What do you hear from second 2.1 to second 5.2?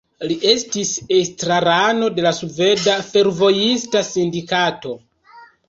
de la Sveda Fervojista Sindikato.